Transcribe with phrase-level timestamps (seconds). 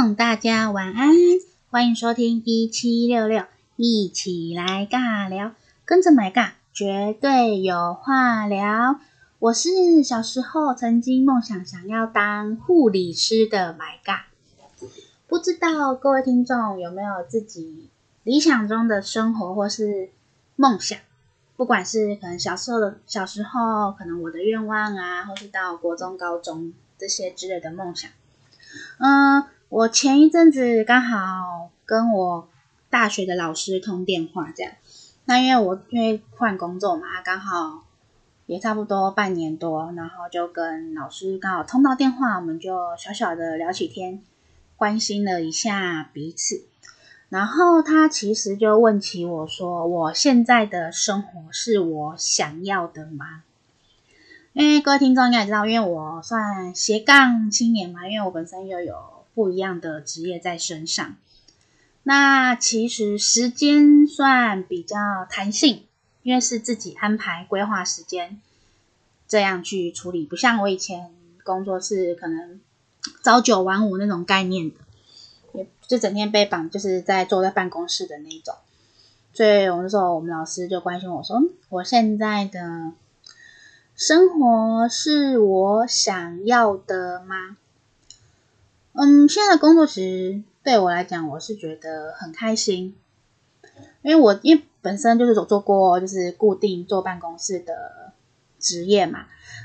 [0.00, 1.10] 大家晚安，
[1.68, 3.44] 欢迎收听一七六六，
[3.76, 5.52] 一起来尬聊，
[5.84, 8.98] 跟着买尬，绝对有话聊。
[9.38, 14.22] 我是小时候曾经梦想想要当护理师的买尬，
[15.28, 17.90] 不知道各位听众有没有自己
[18.24, 20.08] 理想中的生活或是
[20.56, 20.98] 梦想？
[21.56, 28.10] 不管是可能小时候的小时候，可能我的愿望啊，或是到国中、高中这些之类的梦想。
[28.98, 32.48] 嗯，我前一阵子刚好跟我
[32.90, 34.72] 大学的老师通电话，这样。
[35.26, 37.84] 那因为我因为换工作嘛，刚好
[38.46, 44.20] 也差不多半年多，然后就跟老师刚好通到电话，我们就小小的聊起天，
[44.74, 46.64] 关心了一下彼此。
[47.28, 53.44] 然后他其实就问起我说：“我现在的生活是我想要的吗？”
[54.52, 58.96] 因为各位听众应该也知道，因为我算斜杠青年嘛，因为我本身又有
[59.34, 61.16] 不一样的职业在身上。
[62.02, 64.96] 那其实时间算比较
[65.28, 65.84] 弹性，
[66.22, 68.40] 因为是自己安排规划时间，
[69.28, 71.10] 这样去处理，不像我以前
[71.44, 72.60] 工作是可能
[73.22, 74.76] 朝九晚五那种概念的，
[75.52, 78.54] 也就整天被绑，就是在坐在办公室的那种。
[79.32, 82.92] 所以我那时候我们老师就关心我说：“我现在的。”
[83.94, 87.58] 生活是我想要的吗？
[89.02, 92.94] 嗯，现在的工作其实对我来讲，我是觉得很开心，
[94.02, 98.12] 因为我因为本身就是有做过就是固定坐办公室的
[98.58, 99.20] 职业嘛，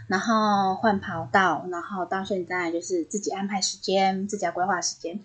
[0.07, 5.19] 然后换跑道，然后到现在就是自己安排时间，自己要规划时间，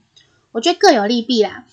[0.51, 1.67] 我觉得各有利弊啦。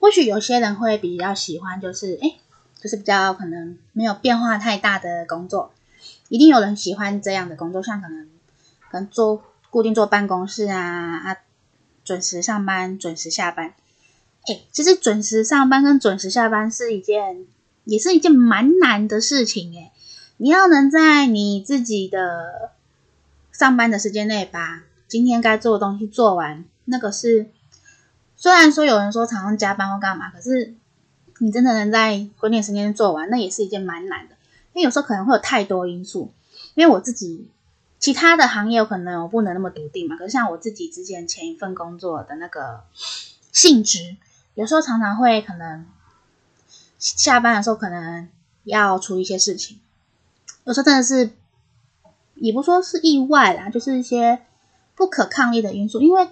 [0.00, 2.36] 或许有些人会比较喜欢，就是诶，
[2.80, 5.70] 就是比较可能没有变化太大的工作。
[6.30, 8.26] 一定有人喜欢这样的工作，像可能
[8.90, 11.36] 可能做固定坐办公室啊啊，
[12.04, 13.74] 准时上班，准时下班。
[14.46, 17.46] 哎，其实准时上班跟准时下班是一件，
[17.84, 19.92] 也是一件蛮难的事情哎。
[20.36, 22.72] 你要能在你自己的
[23.52, 27.46] 上班的时间内把今天该做的东西做完，那个是
[28.36, 30.74] 虽然说有人说常常加班或干嘛，可是
[31.38, 34.34] 你真的能在规定时间做完，那也是一件蛮难的。
[34.72, 36.32] 因为有时候可能会有太多因素，
[36.74, 37.46] 因为我自己
[38.02, 40.16] 其他的行业有可能我不能那么笃定嘛。
[40.16, 42.82] 可是像我自己之前前一份工作的那个
[43.52, 44.16] 性质，
[44.54, 45.86] 有时候常常会可能
[46.98, 48.28] 下班的时候可能
[48.64, 49.78] 要处理一些事情，
[50.64, 51.30] 有时候真的是
[52.34, 54.42] 也不说是意外啦，就是一些
[54.96, 56.00] 不可抗力的因素。
[56.00, 56.28] 因为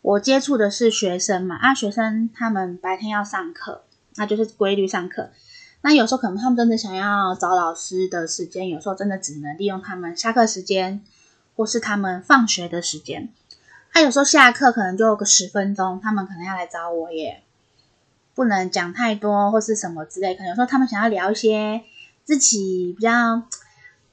[0.00, 3.84] 我接触的是学生嘛，啊，学生他们白天要上课，
[4.14, 5.28] 那就是规律上课。
[5.84, 11.02] 那有时候可能他们真的想要找老师的时间，有时候真的只能利用他们下课时间，
[11.56, 13.28] 或是他们放学的时间。
[13.92, 17.42] 他有时候下课可能就有个十分钟，他们可能要来找我，也
[18.32, 20.36] 不能讲太多或是什么之类。
[20.36, 21.82] 可能有时候他们想要聊一些
[22.22, 23.42] 自己比较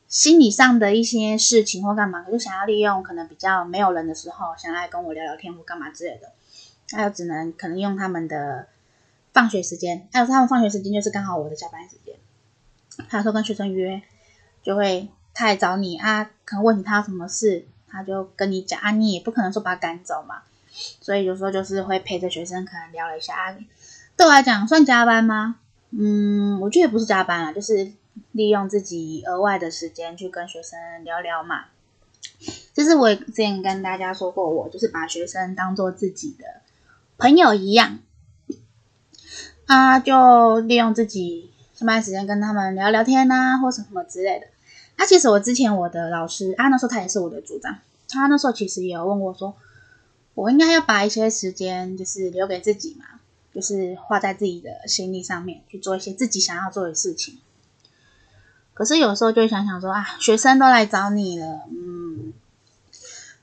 [0.08, 6.32] 心理上的一些事情或干嘛，可是想要利用可能比较没有人的时候，想要来跟我聊聊天或干嘛之类的，
[6.94, 8.68] 那就只能可能用他们的。
[9.40, 12.16] 放学时间，还有他们放学时间就是刚好我的下班时间。
[13.08, 14.02] 他说跟学生约，
[14.62, 20.42] 就会他来找你啊，可能问你他有什么事，他就跟你讲啊，你也不可能说把他赶走嘛，
[21.00, 23.56] 所以有时候就是会陪着学生可能聊了一下啊。
[24.18, 25.56] 对我来讲算加班吗？
[25.92, 27.94] 嗯，我觉得也不是加班啊，就是
[28.34, 31.68] 利用自己额外的时间去跟学生聊聊嘛。
[32.74, 36.46] 就是我之前跟大家说过，我就是把学生当做自己的
[37.18, 38.00] 朋友一样。
[39.70, 44.48] 啊，就利用自己上班时间跟他们聊聊天呐、啊，或什么之类的。
[44.98, 49.54] 那、啊、其实我之前我的老师啊，那时候他也是我的组长，他那时候其实也有问我说，
[50.34, 53.06] 我应该要把一些时间就是留给自己嘛，
[53.54, 57.38] 就是花在自己的心力上面，去做一些自己想要做的事情。
[58.74, 62.34] 可是有时候就会想想说啊，学生都来找你了，嗯，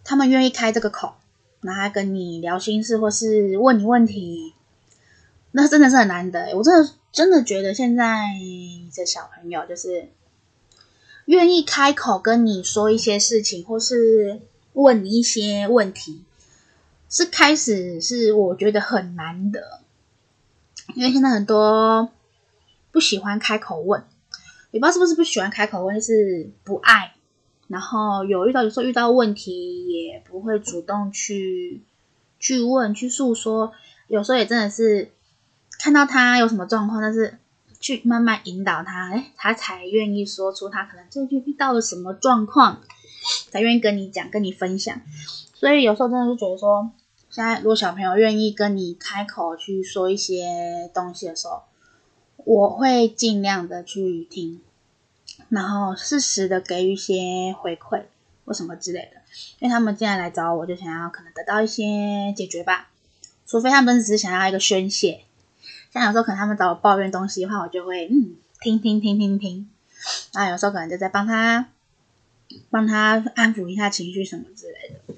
[0.02, 1.14] 他们愿意开这个口，
[1.60, 4.54] 然后跟你聊心事或是问你问题。
[5.58, 8.26] 那真的是很难得，我真的真的觉得现在
[8.92, 10.10] 这小朋友就是
[11.24, 14.42] 愿意开口跟你说一些事情，或是
[14.74, 16.22] 问你一些问题，
[17.08, 19.80] 是开始是我觉得很难得，
[20.94, 22.10] 因为现在很多
[22.92, 24.04] 不喜欢开口问，
[24.72, 27.14] 也不知道是不是不喜欢开口问，就是不爱，
[27.68, 31.80] 然后有遇到有时候遇到问题也不会主动去
[32.38, 33.72] 去问去诉说，
[34.08, 35.12] 有时候也真的是。
[35.86, 37.38] 看到他有什么状况，但是
[37.78, 42.80] 去慢慢引导他，哎，他才愿意说出他可能最近遇到了什么状况，
[43.52, 45.00] 才愿意跟你讲、跟你分享。
[45.54, 46.90] 所以有时候真的是觉得说，
[47.30, 51.62] 现在如果小朋友愿意跟你开口去说一些东西的时候，
[52.38, 54.60] 我会尽量的去听，
[55.50, 58.02] 然后适时的给予一些回馈
[58.44, 59.20] 或什么之类的。
[59.60, 62.88] 因为他们既然来找我，就想要可能得到一些解决吧，
[63.46, 65.20] 除非他们只是想要一个宣泄。
[66.00, 69.70] 像有时候可能他们找我抱怨东西的话，我就会嗯听听听听听。
[70.34, 71.68] 那有时候可能就在帮他
[72.70, 75.14] 帮他安抚一下情绪什么之类的。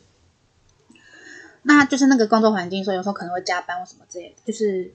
[1.62, 4.94] 那就是那个工作环境，所以有时候可能会加班或什么之类的，就是。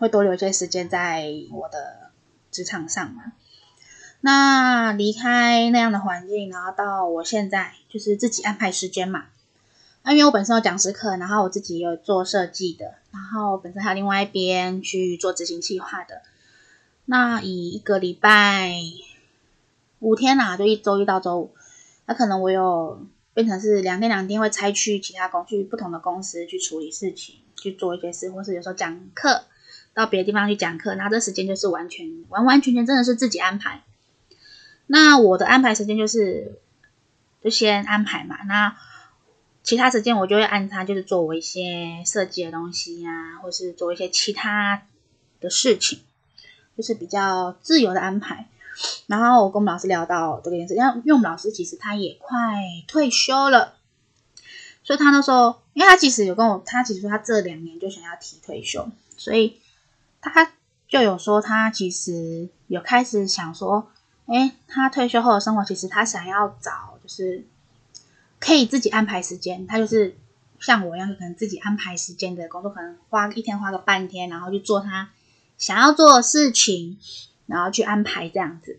[0.00, 2.10] 会多留一些时间在我的
[2.50, 3.34] 职场上嘛。
[4.20, 9.26] 那离开那样的环境，然后到我现在就是自己安排时间嘛。
[10.12, 16.22] 因为我本身有讲师课，然后我自己有做设计的，然后本身还有另外一边去做执行计划的。
[17.04, 18.72] 那以一个礼拜
[19.98, 21.54] 五天啦，就一周一到周五，
[22.06, 29.44] 那可能我有变成是两天两天会拆去其他公去不同的公司去处理事情，去做一些事，或是有时候讲课。
[29.94, 33.82] 到别的地方去讲课，那这时间就是完全完完全全真的是自己安排。
[34.86, 36.60] 那我的安排时间就是
[37.42, 38.76] 就先安排嘛，那
[39.66, 44.86] 其他时间我就会按它就是做我一些设计的东西呀、啊，或是做一些其他
[45.40, 45.98] 的事情，
[46.74, 48.48] 就是比较自由的安排。
[49.06, 53.74] 然后我跟我们老师聊到这个件事，因为因为我们老师其实他也快退休了，
[54.82, 59.60] 所以他那时候，因为他其实有跟我，他其实说他这两年就想要提退休，所以。
[60.28, 60.50] 他
[60.88, 63.92] 就有说，他其实有开始想说，
[64.26, 67.46] 哎，他退休后的生活，其实他想要找就是
[68.40, 69.66] 可以自己安排时间。
[69.66, 70.16] 他就是
[70.60, 75.10] 像我一样，可能自己安排时间的工作，可能花一天花个半天，然后去做他
[75.58, 76.98] 想要做的事情，
[77.46, 78.78] 然后去安排这样子。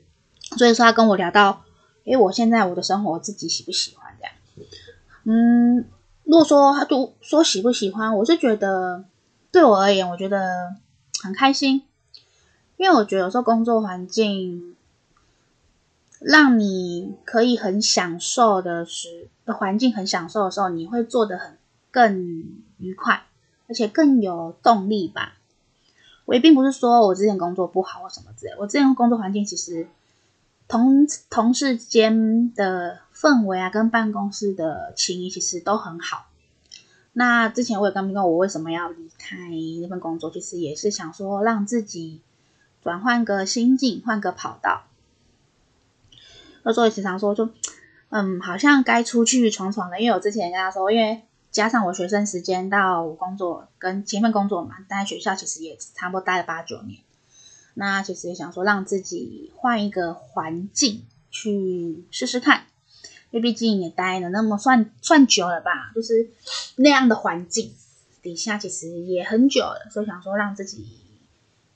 [0.58, 1.64] 所以说，他跟我聊到，
[2.06, 4.34] 诶，我现在我的生活我自己喜不喜欢这样？
[5.24, 5.86] 嗯，
[6.24, 9.06] 如果说他都说喜不喜欢，我是觉得
[9.52, 10.76] 对我而言，我觉得。
[11.24, 11.82] 很开心，
[12.78, 14.76] 因为我觉得有时候工作环境
[16.30, 21.58] 让你可以很享受的时环境很享受的时候，你会做得很
[21.90, 22.44] 更
[22.80, 23.24] 愉快，
[23.70, 25.38] 而且更有动力吧。
[26.26, 29.88] 我也并不是说我之前工作不好或什么之类，我之前工作环境其实
[30.68, 36.26] 同同事间的氛围啊，跟办公室的情谊其实都很好。
[37.14, 39.38] 那之前我也刚刚问我为什么要离开
[39.82, 42.20] 那份工作，其实也是想说让自己
[42.84, 44.84] 转换个心境，换个跑道。
[46.68, 47.50] 那时候也时常说，就
[48.10, 49.98] 嗯，好像该出去闯闯了。
[50.02, 57.00] 因为我之前跟他说，因为加上我学生时间到我工作跟前面工作嘛，待在学校其实也差不多待了八九年。
[57.74, 62.64] 那其实也想说让自己换一个环境去试试看。
[63.32, 66.30] 因为毕竟也待了那么算算久了吧，就是
[66.78, 67.74] 那样的环境
[68.22, 70.86] 底下，其实也很久了，所以想说让自己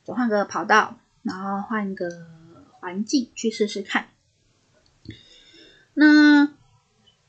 [0.05, 2.09] 就换个跑道，然后换个
[2.79, 4.07] 环境去试试看。
[6.01, 6.53] 那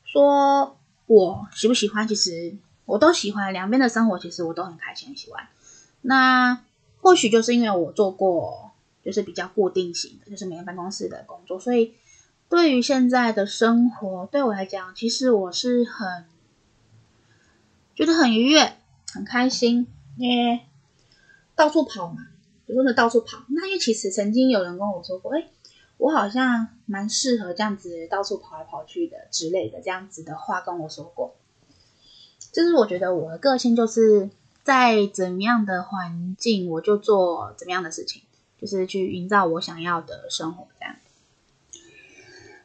[0.03, 2.07] 说我喜不喜欢？
[2.07, 5.47] 其实我都喜欢，两边的生活其实我都很开心，很喜欢。
[6.01, 6.63] 那
[7.01, 8.71] 或许就是因为我做过，
[9.03, 11.93] 就是比较固定型的，就是每天办公室的工作，所以。
[12.49, 16.25] 对于现在的生活，对我来讲，其实我是很
[17.95, 18.73] 觉得很愉悦、
[19.11, 20.59] 很开心，因为
[21.55, 22.27] 到处跑嘛，
[22.67, 23.43] 就真的到处跑。
[23.47, 25.47] 那因为其实曾经有人跟我说过，哎，
[26.03, 31.33] 我好像蛮适合这样子到处跑来跑去的之类的这样子的话跟我说过。
[32.51, 34.29] 就是我觉得我的个性就是
[34.63, 38.21] 在怎么样的环境，我就做怎么样的事情，
[38.59, 40.97] 就是去营造我想要的生活这样。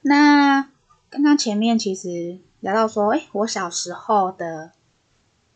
[0.02, 0.62] 那
[1.08, 4.72] 刚刚前面其实聊到说，哎，我小时候的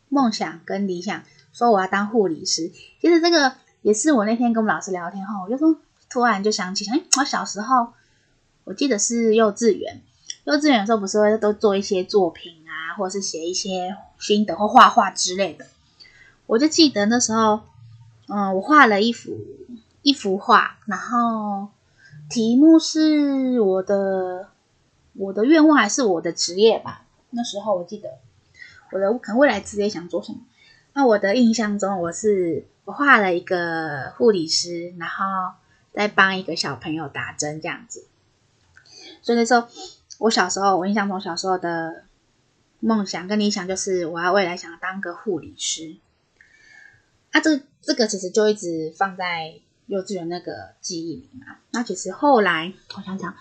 [0.08, 2.70] 梦想跟理想，说我要当护理师。
[3.00, 5.76] 其实这个也是我那天跟我们老师聊天后，我就说
[6.12, 7.88] 突然就想起，哎，我小时候
[8.64, 10.02] 我记得是幼稚园，
[10.44, 15.66] 幼稚园的时候不是会都做一些作品啊，或者是写一些心得或画画之类的。
[16.46, 17.60] 我就记得那时候，
[18.28, 19.36] 嗯，我画了一幅
[20.02, 21.68] 一幅画，然后。
[22.28, 24.48] 题目是我的
[25.14, 27.04] 我的愿望还是我的职业吧？
[27.30, 28.08] 那时候我记得
[28.90, 30.38] 我的可能未来职业想做什么？
[30.94, 35.52] 那我的印象中，我是我画了一个护理师，然后
[35.92, 38.06] 在帮一个小朋友打针这样子。
[39.22, 39.66] 所以那时候
[40.18, 42.04] 我小时候，我印象中小时候的
[42.80, 45.96] 梦想跟理想就是我要未来想要当个护理师。
[47.30, 49.60] 啊，这这个其实就一直放在。
[49.86, 53.34] 幼稚园那个记忆里嘛，那其实后来我想想，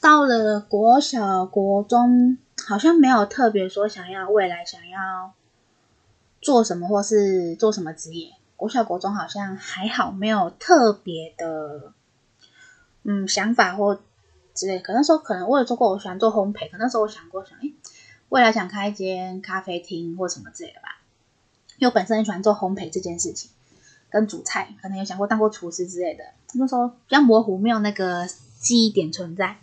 [0.00, 5.32] 到了国小、国中，好像没有特别说想要未来想要
[6.40, 8.30] 做什么或是做什么职业。
[8.56, 11.92] 国小、国中好像还好，没有特别的
[13.06, 14.00] 嗯想法或
[14.54, 14.80] 之类。
[14.80, 16.70] 可能说，可能我有做过，我喜欢做烘焙。
[16.70, 17.72] 可那时候我想过，想诶
[18.28, 20.98] 未来想开一间咖啡厅或什么之类的吧。
[21.78, 23.50] 因为我本身很喜欢做烘焙这件事情，
[24.10, 26.24] 跟煮菜，可能有想过当过厨师之类的。
[26.54, 28.26] 那时候比较模糊，没有那个
[28.60, 29.56] 记忆点存在。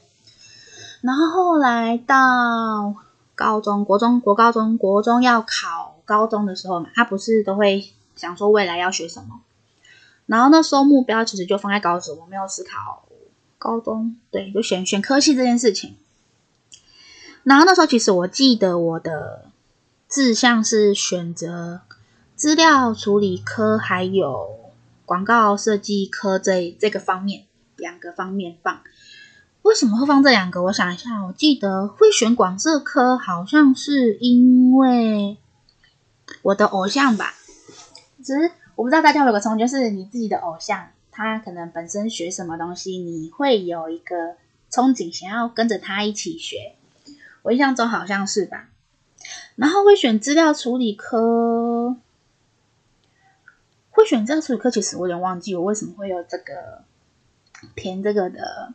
[1.02, 2.96] 然后后来到
[3.36, 7.92] 高中、国中、国高中、国中要考高中的时候嘛，他不是都会。
[8.16, 9.42] 想说未来要学什么，
[10.28, 13.04] 然后那时候目标其实就放在高职，我没有思考
[13.64, 15.96] 高中，对，就选选科系这件事情。
[17.44, 19.46] 然后那时候其实我记得我的
[20.10, 21.80] 志向是选择
[22.36, 24.50] 资料处理科还有
[25.06, 27.46] 广告设计科这这个方面，
[27.78, 28.82] 两个方面放。
[29.62, 30.62] 为什么会放这两个？
[30.64, 35.38] 我想一下，我记得会选广设科，好像是因为
[36.42, 37.34] 我的偶像吧。
[38.22, 44.16] 只是我不知道大家有个憧憬，就是你自己的偶像，他可能本身学什么东西，你会有一个
[44.72, 46.76] 憧憬，想要跟着他一起学。
[47.44, 48.70] 我印象中好像是吧。
[49.56, 51.96] 然后会选资料处理科，
[53.92, 56.84] 会选资料处理科，其实我有点忘记我为什么会有这个
[57.76, 58.74] 填这个的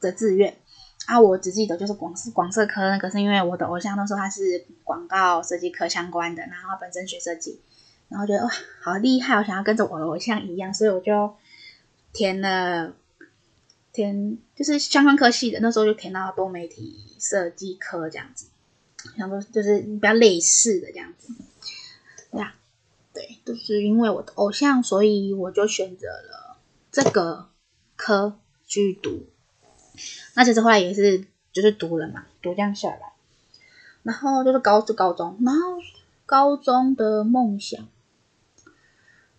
[0.00, 0.56] 的志愿
[1.06, 1.20] 啊。
[1.20, 7.60] 我只记得就是广广设科，那个是因为我的偶像那时候他是广告设计科相关的，然后他本身学设计。
[8.14, 9.34] 然后觉得哇，好厉害！
[9.34, 11.34] 我想要跟着我的偶像一样，所以我就
[12.12, 12.94] 填了
[13.92, 15.58] 填，就是相关科系的。
[15.58, 18.46] 那时候就填到多媒体设计科这样子，
[19.18, 21.34] 想说就是比较类似的这样子。
[22.30, 22.54] 对呀，
[23.12, 26.56] 对，就是因为我的偶像，所以我就选择了
[26.92, 27.48] 这个
[27.96, 29.26] 科去读。
[30.34, 33.12] 那其实后来也是就是读了嘛，读这样下来，
[34.04, 35.78] 然后就是高就高中，然后
[36.26, 37.88] 高中的梦想。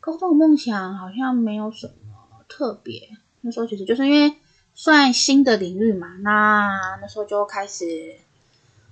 [0.05, 4.35] 高中的梦想好像没有什么特别，那时候其实就是因为
[4.75, 8.13] 算新的领域嘛，那那时候就开始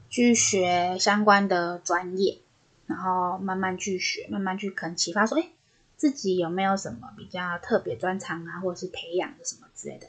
[0.10, 2.39] 去学相关的专业，
[2.88, 5.50] 然后慢慢去学，慢慢去可能启发说，哎，
[5.98, 10.08] 自己有没有什么比较特别专长啊，或者是培养的什么之类的。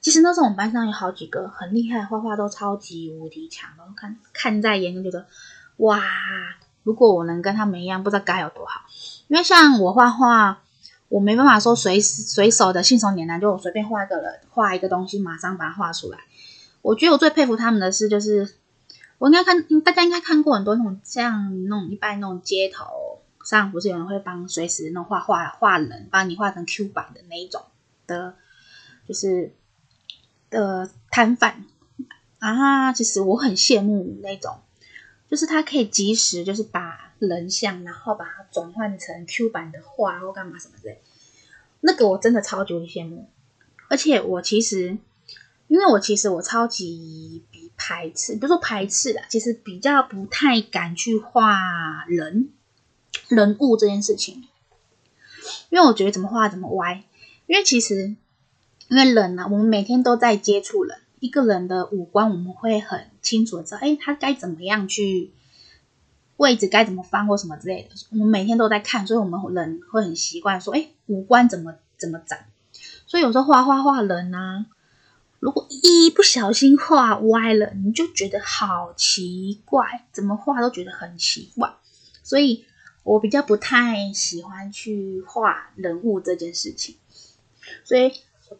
[0.00, 5.26] 其实那时候我们班上有好几个很厉害，画画都超级无敌强然后，看看在眼里觉得，
[5.78, 6.00] 哇，
[6.84, 8.82] 如果我能跟他们一样，不知道该有多好。
[9.26, 10.62] 因为像我画画，
[11.08, 16.18] 我没办法说随随手的信手拈来，就我随便画一个人，画一个东西，马上把它画出来。
[16.82, 18.54] 我觉得我最佩服他们的是，就是
[19.18, 27.62] 我应该看大家应该看过很多那种像那种一般那种街头上，不是有人会帮随时那种画画画人，帮你画成 Q 版的那一种
[28.06, 28.34] 的，
[29.08, 29.54] 就是
[30.50, 31.64] 的摊贩
[32.38, 32.92] 啊。
[32.92, 34.58] 其实我很羡慕那种，
[35.34, 37.00] 就是他可以及时就是把。
[37.20, 41.00] 人像，然后把它转换成 Q 版的画或干嘛什么之类，
[41.80, 43.30] 那个我真的超级羡慕。
[43.88, 44.98] 而且我其实，
[45.68, 52.50] 因为我其实我超级比排斥，不是说排斥啦，其实比较不太敢去画人
[53.28, 54.46] 人物这件事情，
[55.70, 57.04] 因为我觉得怎么画怎么歪。
[57.46, 58.16] 因为其实，
[58.88, 65.32] 因为人呢、啊，我们每天都在接触人，一个人的五官我们会很清楚的知道，哎，他该怎么样去。
[66.36, 72.36] 位置该怎么翻或什么之类的，我们每天都在看，所以我们人会很习惯说，哎，五官怎么怎么长。
[73.06, 74.66] 所以有时候画画画人啊，
[75.38, 81.72] 如果一不小心画歪了，你就觉得好奇怪，怎么画都觉得很奇怪。
[82.24, 82.64] 所以
[83.04, 86.96] 我比较不太喜欢去画人物这件事情。
[87.84, 88.12] 所以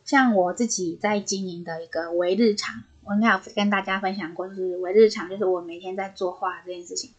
[0.04, 7.11] 像我自己在经营的一个微日常，我应该有跟大家分享过，就是我日常，就是我每天在作画这件事情。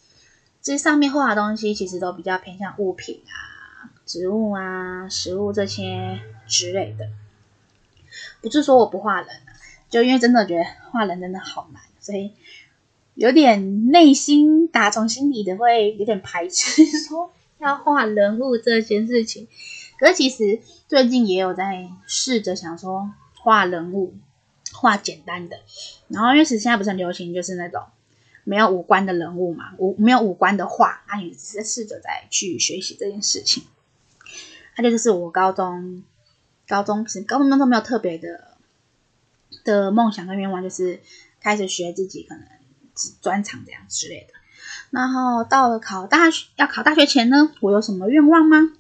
[0.61, 7.07] 这上面画的东西其实都比较偏向物品啊、植物啊、食物这些之类的。
[8.41, 9.29] 不是说我不画人，
[9.89, 12.31] 就因为真的觉得画人真的好难，所以
[13.13, 19.47] 有点内心打从心底的会有点排斥 说要画人物这件事情。
[19.99, 24.15] 可是其实最近也有在试着想说画人物，
[24.75, 25.57] 画简单的。
[26.07, 27.83] 然后因为其实现在不是很流行，就是那种。
[28.47, 33.63] 没有五官的人物嘛，五没有五官的画，那你只是试着再去学习这件事情。
[34.77, 36.03] 那就就是我高中，
[36.67, 38.55] 高中其实高中都没有特别的
[39.63, 41.01] 的梦想跟愿望，就是
[41.41, 42.43] 开始学自己可能
[43.19, 44.35] 专长这样之类的。
[44.91, 48.73] 然后到了考大学要考大学前呢，我有什么愿望吗？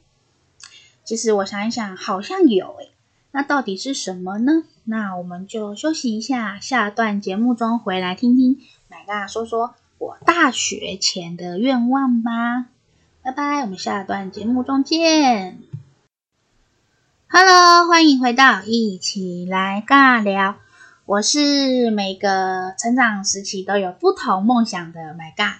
[1.03, 2.91] 其实我想一想，好像有诶。
[3.31, 4.63] 那到底是什么呢？
[4.87, 8.59] 那我们就休息一下，下段节目中回来听听。
[8.87, 12.67] 来，大说说我大学前的愿望吧。
[13.23, 15.57] 拜拜，我们下段节目中见。
[17.27, 20.57] Hello，欢迎回到一起来尬聊。
[21.07, 25.55] 我是每个成长时期都有不同梦想的麦尬。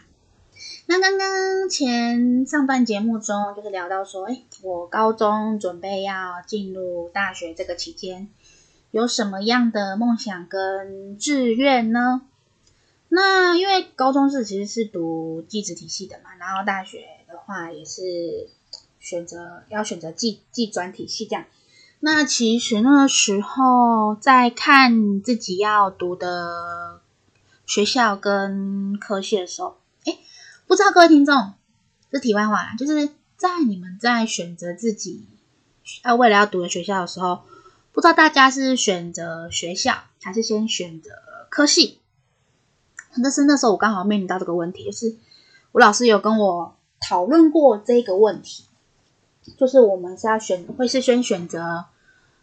[0.86, 8.30] 那刚刚前上段节目中就是聊到说，哎，我高中准备要进入大学这个期间，
[8.96, 12.22] 有什么样的梦想跟志愿呢？
[13.10, 18.48] 那因为高中是其实是读技职体系的嘛，然后大学的话也是
[19.02, 21.44] 选择要选择技技专体系这样。
[22.00, 27.02] 那其实那个时候在看自己要读的
[27.66, 29.76] 学校跟科系的时候，
[30.06, 30.18] 哎，
[30.68, 31.52] 不知道各位听众，
[32.10, 35.26] 这题外话啦，就是在你们在选择自己
[36.06, 37.42] 要未来要读的学校的时候，
[37.96, 41.12] 不知道大家是选择学校还是先选择
[41.48, 42.00] 科系？
[43.24, 45.16] 但是那时候我刚好面临到这个问题，就是
[45.72, 48.66] 我老师有跟我讨论过这个问题，
[49.58, 51.86] 就是我们是要选，会是先选择。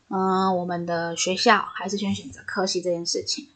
[0.08, 3.48] 嗯，我们的学校还是先选择科系这件事情。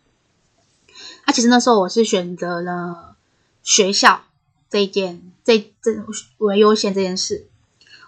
[1.26, 3.17] 那、其实那时候我是选择了
[3.62, 4.25] 学校
[4.69, 5.93] 这一件，这这
[6.37, 7.47] 为优先这件事。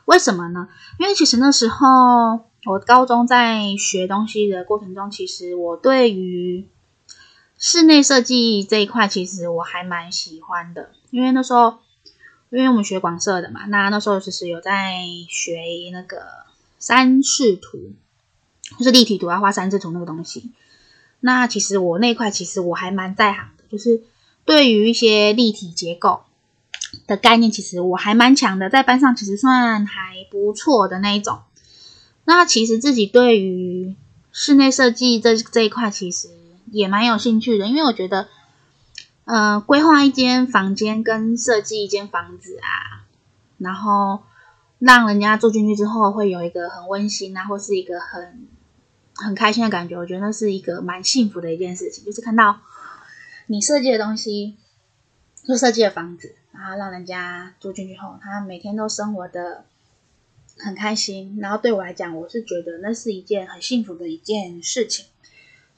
[0.04, 0.68] 为什么呢？
[0.98, 6.66] 因为其实那时候我高中在学东西的过程中，其实我对于
[7.58, 10.90] 室内设计这一块，其实我还蛮喜欢的。
[11.10, 11.78] 因为那时候，
[12.50, 14.94] 因为我们学广设的嘛，那那时候其实有在
[15.28, 15.58] 学
[15.92, 16.22] 那个
[16.78, 17.92] 三视图。
[18.78, 20.50] 就是立体图要画三视图那个东西，
[21.20, 24.02] 那其实我那块其实我还蛮在行的，就是
[24.44, 26.20] 对于一些立体结构
[27.06, 31.38] 的概念，其实我还蛮强的，在班上其实算还不错的那一种。
[32.28, 33.96] 那其实自己对于
[34.32, 36.28] 室内设计这这一块其实
[36.70, 38.28] 也蛮有兴趣的，因为我觉得，
[39.24, 43.08] 呃，规划一间房间跟设计一间房子啊，
[43.56, 44.24] 然后
[44.78, 48.46] 让人家住进去之后会有一个很温馨啊，或是一个很。
[49.20, 52.60] 很开心的感觉，我觉得那是一个蛮幸福的一件事情，就是看到
[53.48, 54.54] 你设计的东西，
[55.44, 59.64] 就设计的房子，然后让人家住进去后，他每天都生活的
[60.58, 61.38] 很开心。
[61.40, 65.06] 然后对我来讲，我是觉得那是一件很幸福的一件事情。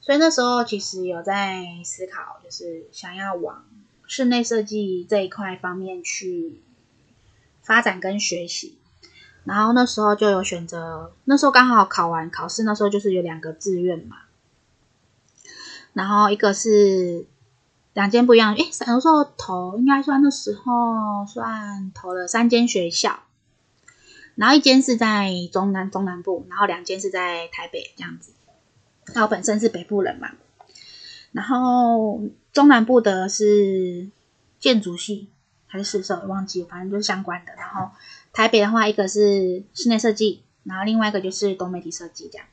[0.01, 3.65] 所以那时候其实有在思考，就是想要往
[4.07, 6.61] 室内设计这一块方面去
[7.63, 8.79] 发展跟学习。
[9.45, 14.19] 然后那时候就有选择，那时候刚好考完考试，那时候就是有两个志愿嘛。
[15.93, 17.27] 然后一个是
[17.95, 23.23] 两间不一样，诶，那时候投应该算那时候算投了三间学校，
[24.41, 28.33] 然后一间是在中南中南部，然后两间是在台北这样子。
[29.15, 30.33] 那我本身是北部人嘛，
[31.33, 32.23] 然后
[32.53, 34.09] 中南部的是
[34.59, 35.29] 建筑系
[35.67, 37.91] 还是四设，忘记，反正就是相关的，然后。
[38.33, 42.47] 台北的话，一个是室内设计，然后另外一个就是多媒体设计这样。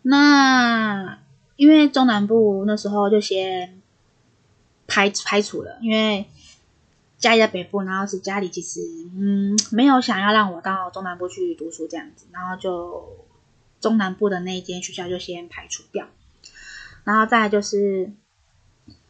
[0.00, 1.18] 那
[1.56, 3.82] 因为中南部那时候就先
[4.86, 6.24] 排排除了，因为
[7.20, 8.80] 家里在北部，然后是家里其实
[9.16, 13.26] 嗯没有想要让我到中南部去读书这样子，然后就
[13.80, 16.08] 中南部的那一间学校就先排除掉，
[17.04, 18.10] 然后再就是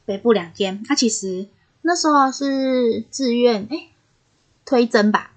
[0.04, 1.48] 北部两间，他其实
[1.82, 3.88] 那时候是志愿哎
[4.66, 5.28] 推甄吧。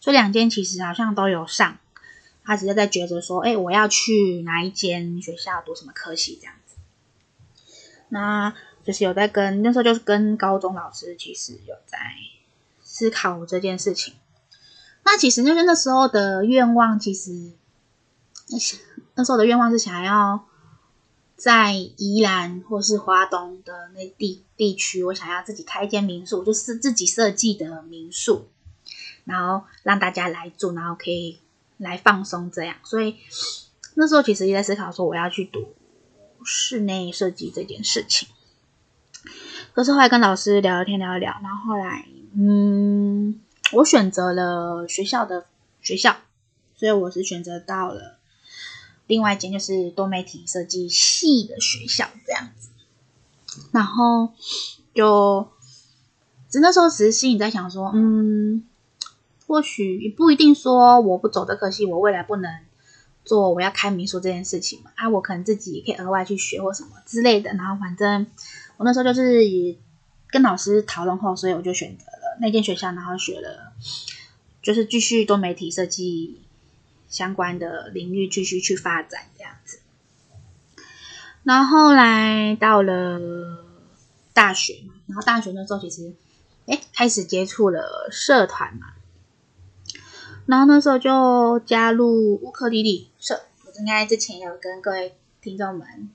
[0.00, 1.76] 所以两间其实好像都有上，
[2.44, 6.76] 他只是在抉择说，哎，我要去哪一间学校读什么科系这样子。
[8.08, 8.54] 那
[8.88, 11.98] 就是有在跟那时候就是跟高中老师其实有在
[12.82, 14.14] 思考这件事情。
[15.04, 17.52] 那其实就是那时候的愿望，其实
[19.14, 20.46] 那时候的愿望是想要
[21.36, 28.48] 在宜兰或是花东的那地地区，我想要自己开一间民宿，就是自己设计的民宿。
[29.24, 31.38] 然后让大家来住，然后可以
[31.76, 32.76] 来放松，这样。
[32.82, 33.16] 所以
[33.92, 35.74] 那时候其实也在思考说，我要去读
[36.42, 38.26] 室内设计这件事情。
[39.78, 42.04] 可是后来跟老师聊聊天，聊一聊，然后后来，
[42.36, 43.38] 嗯，
[43.70, 45.46] 我选择了学校的
[45.80, 46.16] 学校，
[46.74, 48.18] 所以我是选择到了
[49.06, 52.70] 另外一间，就是多媒体设计系的学校这样子。
[53.70, 54.32] 然后
[54.92, 55.48] 就，
[56.50, 58.64] 只那时候只是心里在想说，嗯。
[59.46, 62.50] 或许不一定说我不走这科系，我未来不能
[63.28, 64.90] 做我要开民宿这件事情嘛？
[64.94, 67.50] 啊，我可能自己也可以额外去学或什么之类的。
[67.50, 68.26] 然后反正
[68.78, 69.76] 我那时候就是也
[70.30, 73.74] 跟老师讨论后，所以我就选择了那间学校，然后学了
[74.62, 76.40] 就是继续多媒体设计
[77.10, 79.80] 相关的领域继续去发展这样子。
[81.44, 83.20] 然后后来到了
[84.32, 86.14] 大学嘛，然后大学那时候其实
[86.66, 88.94] 哎开始接触了社团嘛。
[90.48, 96.08] 然后那时候就加入乌克丽丽社，我应该之前有跟各位听众们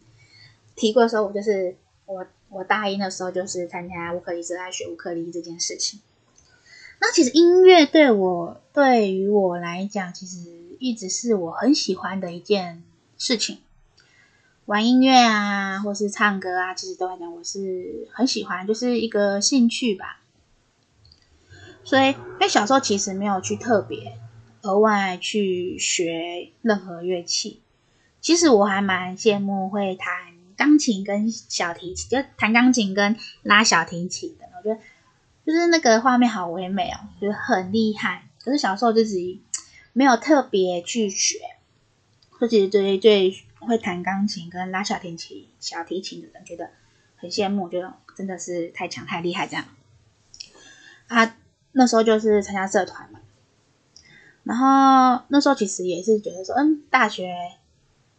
[0.76, 1.76] 提过说，我就是
[2.08, 6.00] 我我大一的时候就是参加乌克丽丽社，在学乌克丽丽这件事情。
[7.00, 10.40] 那其实音乐对我对于我来讲，其实
[10.80, 12.82] 一直是我很喜欢的一件
[13.20, 13.60] 事情。
[14.66, 20.22] 玩音乐啊，或是唱歌啊，其实都来讲我是很喜欢，就是一个兴趣吧。
[21.84, 24.18] 所以，因为小时候其实没有去特别
[24.64, 27.62] 额外去学任何乐器。
[28.20, 34.46] 其实我还蛮羡慕会弹钢琴跟小提琴，就弹钢琴跟拉小提琴的。
[34.58, 34.82] 我觉得
[35.46, 38.28] 就是那个画面好唯美哦，就是很厉害。
[38.40, 39.42] 可是小时候自己
[39.94, 41.38] 没有特别去学，
[42.40, 46.72] 所以其实对对会弹钢琴跟拉小提琴、小提琴的人觉得
[47.16, 49.66] 很羡慕，觉得真的是太强太厉害这样。
[51.08, 51.38] 啊。
[51.76, 53.20] 那时候就是参加社团嘛，
[54.44, 57.34] 然后那时候其实也是觉得说，嗯，大学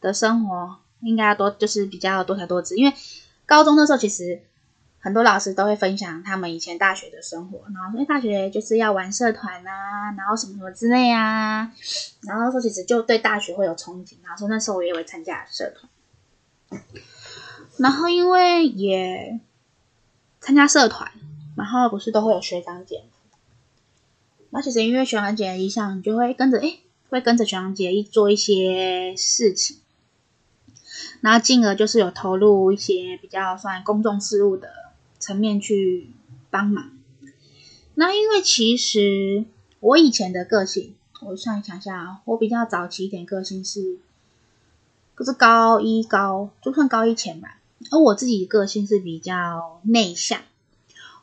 [0.01, 2.77] 的生活应该要多，就是比较多才多姿。
[2.77, 2.95] 因为
[3.47, 4.41] 高中那时候其实
[5.01, 11.71] 很多老师都会分享他们以前大学的生活，然后说，大学就是要玩社团啊，然后什么什么之类啊，
[12.23, 16.81] 然后说其实就对大学会有憧憬，然后说那时候我也会参加社团，
[17.77, 19.39] 然后因为也
[20.41, 21.13] 参加社团，
[21.55, 23.03] 然后不是都会有学长姐。
[24.57, 29.79] 那其实因为学长姐的影响，你就会跟着哎，会跟着学长姐一做一些事情，
[31.21, 34.69] 然后进而就是有投入一些比较算公众事务的
[35.19, 36.11] 层面去
[36.51, 36.93] 帮忙。
[37.97, 39.45] 那因为其实
[39.81, 43.99] 我以前的个性，我算想一下，我比较早期一点个性是，
[45.19, 47.59] 就是高一高就算高一前吧，
[47.91, 50.43] 而我自己个性是比较内向。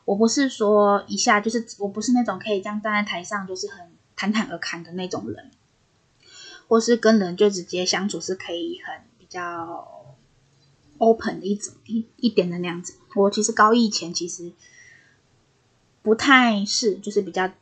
[0.04, 5.50] 我不是说一下就是，我不是那种可以这样站在台上就是很侃侃而谈的那种人，
[6.66, 10.16] 或是跟人就直接相处是可以很比较
[10.98, 12.94] open 的一种一一点的那样子。
[13.14, 14.52] 我其实高一前其实
[16.02, 17.52] 不太是，就是比较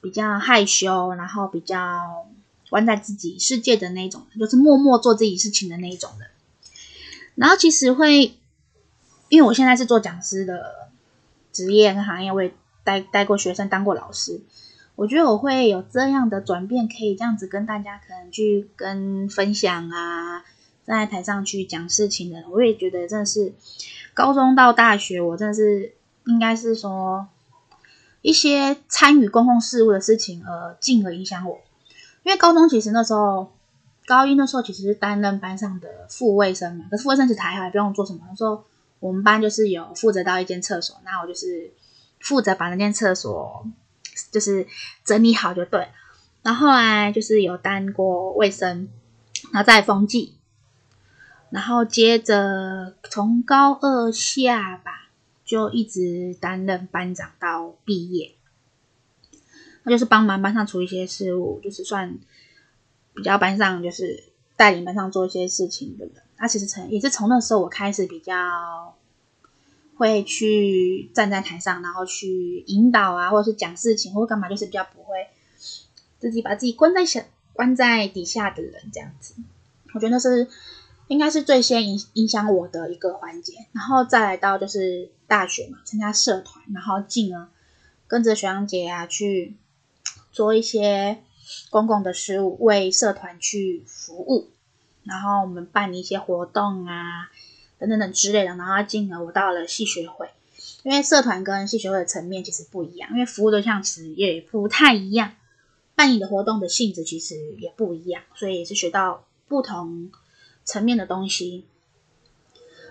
[0.00, 2.26] 比较害羞，然后比较
[2.70, 6.28] 关在自己世界的那种，就是默默做自己事情的那一种人。
[7.36, 8.36] 然后其实会，
[9.28, 10.82] 因为我现在是做讲师的。
[11.52, 14.40] 职业跟行业，我也带带过学生，当过老师。
[14.94, 20.40] 我觉得我会有这样的转变，可以这样子跟大家可能去跟分享啊，
[20.86, 22.44] 站在台上去讲事情的。
[22.50, 23.54] 我也觉得真的是
[24.12, 25.94] 高中到大学，我真的是
[26.26, 27.26] 应该是说
[28.20, 31.58] 一些参与公共事务的事情，而进而影响我。
[32.22, 33.50] 因为高中其实那时候
[34.04, 38.20] 高一那时候其实是担任班上的副卫生嘛，可是副卫生其实还好，也不用做什么。
[38.28, 38.62] 那时候。
[39.02, 41.72] 我们班就是有负责到一间厕所，那我就是
[42.20, 43.66] 负责把那间厕所
[44.30, 44.64] 就是
[45.04, 45.88] 整理好就对了。
[46.44, 48.88] 然后后来就是有担过卫生，
[49.52, 50.36] 然后再风纪，
[51.50, 55.08] 然后接着从高二下吧，
[55.44, 58.36] 就一直担任班长到毕业。
[59.82, 62.20] 那就是帮忙班上处理一些事务，就是算
[63.14, 64.22] 比较班上就是
[64.54, 66.21] 带领班上做一些事情的人。
[66.42, 68.96] 他其实从也是从那时候我开始比较
[69.94, 75.28] 会去站在台上，然后去引导啊，或者是讲事情，或者干嘛，就是比较不会
[76.18, 77.20] 自己把自己关在小
[77.52, 79.36] 关在底下的人这样子。
[79.94, 80.48] 我觉得那是
[81.06, 87.46] 应该是最先影影响我的一个环节，然后再来到就是大学嘛，参加社团，然后进而
[88.08, 89.54] 跟着学长姐啊去
[90.32, 91.18] 做一些
[91.70, 94.50] 公共的事务，为社团去服务。
[95.04, 97.28] 然后我们办一些活动啊，
[97.78, 98.54] 等等等之类的。
[98.54, 100.30] 然后进而我到了系学会，
[100.84, 105.32] 因为社团跟系学会的层面其实不一样，因为服务对象其实也不太一样，
[105.96, 110.12] 办理的活动的性质其实也不一样，所以也是学到不同
[110.64, 111.64] 层面的东西。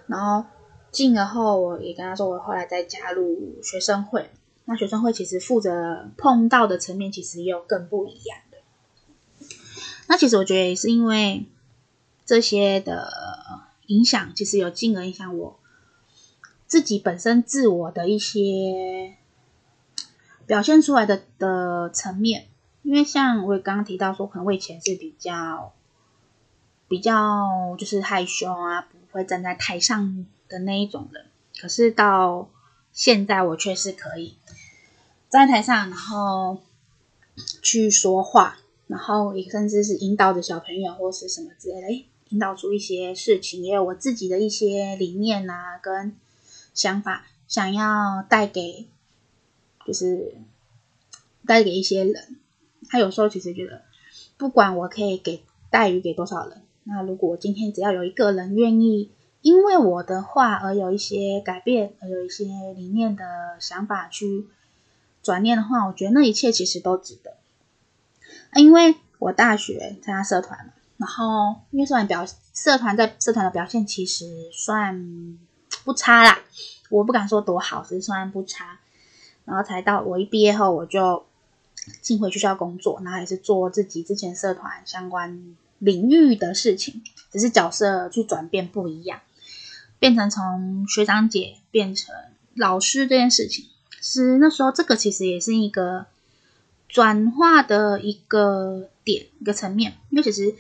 [0.07, 0.49] 然后
[0.91, 4.29] 进而后，我也跟他说，我后来再加入学生会。
[4.65, 8.57] 那学生会其实负责碰到的层面，其实又更不一样的。
[10.07, 11.45] 那其实我觉得也是因为。
[12.31, 13.11] 这些的
[13.87, 15.59] 影响，其实有进而影响我
[16.65, 19.17] 自己本身自我的一些
[20.45, 22.47] 表现出来的的层面。
[22.83, 25.73] 因为像我刚刚提到说，可能我以前是比较
[26.87, 31.25] 比较就是害羞啊，不会站在台上的那一种人。
[31.59, 32.49] 可是到
[32.93, 34.37] 现在，我却是可以
[35.29, 36.59] 站在台上，然后
[37.61, 42.07] 去说话，然后也甚至是引导着小朋友或是什么之类的。
[42.31, 46.15] 引导出一些事情，也有我自己的一些理念啊，跟
[46.73, 48.87] 想法，想要带给，
[49.85, 50.35] 就是
[51.45, 52.35] 带给一些人。
[52.89, 53.83] 他有时候其实觉得，
[54.37, 63.23] 不管我可以给待遇给多少人，那如果今天只要有一个人愿意因为我的话而有一些改变，而有一些理念的
[63.59, 64.47] 想法去
[65.23, 67.37] 转念的话，我觉得那一切其实都值得。
[68.55, 75.35] 因为我大学参加社团嘛，然后因为社团表社团在社团的表现其实算
[75.83, 76.37] 不差啦，
[76.91, 78.77] 我不敢说多好，只是算不差。
[79.45, 81.25] 然后才到我一毕业后，我就
[82.03, 89.21] 进回学校工作，然后也是做自己之前社团相关领域的事情，只是角色去转变不一样，
[89.97, 92.13] 变成从学长姐变成
[92.53, 93.65] 老师这件事情，
[93.99, 96.05] 是那时候这个其实也是一个
[96.87, 100.53] 转化的一个点一个层面，因为其实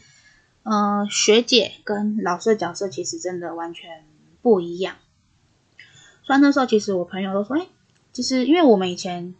[0.63, 4.05] 呃学姐跟老师的角色其实真的完全
[4.41, 4.95] 不一样。
[6.23, 7.67] 虽然那时候其实我朋友都说，哎。
[8.13, 9.33] 就是因为我们以前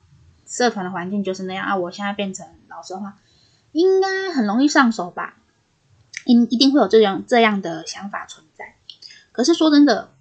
[0.47, 3.17] 社团的环境就是那样啊，我现在变成老师的话，
[3.73, 5.37] 应该很容易上手吧？
[6.25, 8.75] 一一定会有这样这样的想法存在。
[9.33, 10.13] 可是说真的，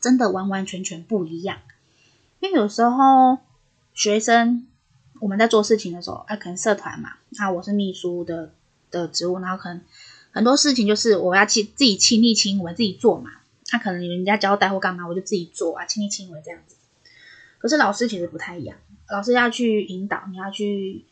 [0.00, 1.58] 真的完完全全不一样。
[2.38, 3.36] 因为有时候
[3.92, 4.66] 学生
[5.20, 8.54] 我们在做事情的时候，啊，可能社团嘛，啊，我是秘书的
[8.90, 9.80] 的职务，然后可能
[10.32, 13.30] 很多事情就是我要去自己亲力亲为自己做嘛。
[13.66, 16.74] 他、可能人家交代或干嘛，我就自己做啊，亲力亲为这样子。
[17.58, 18.76] 可是老师其实不太一样，
[19.08, 21.04] 老师要去引导，你要去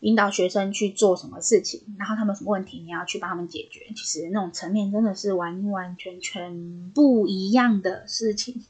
[0.00, 3.86] 引导学生去做什么事情，然后他们什么问题，你要去帮他们解决。
[3.94, 8.64] 其实那种层面真的是完完全全不一样的事情。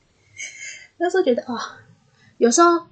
[0.99, 1.59] 那时候觉得哦，
[2.37, 2.89] 有时候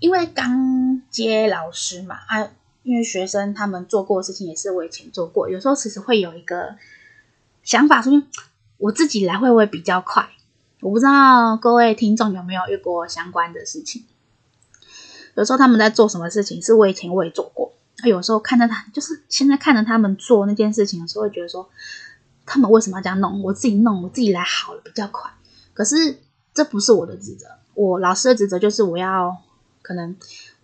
[0.00, 2.50] 因为刚接老师嘛，啊，
[2.88, 6.74] 因为学生他们做过的事情也是我以前做过，有时候其实会有一个
[7.62, 8.22] 想法，说
[8.78, 10.26] 我自己来会不会比较快？
[10.80, 14.06] 我不知道各位听众有没有遇过相关的事情。
[15.34, 17.74] 有时候他们在做什么事情，是我以前我也做过。
[18.04, 21.68] 有时候看着他，就是现在看着他们做那件事情的时候，会觉得说，
[22.46, 23.42] 他们为什么要这样弄？
[23.42, 25.30] 我自己弄，我自己来好了，比较快。
[25.74, 26.16] 可是
[26.54, 29.36] 这不是我的职责，我老师的职责就是我要
[29.82, 30.16] 可能